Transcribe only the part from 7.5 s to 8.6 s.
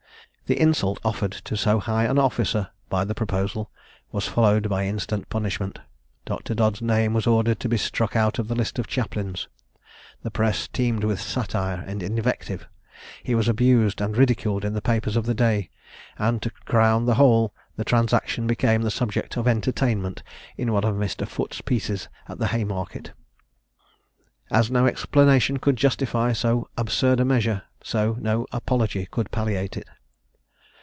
to be struck out of the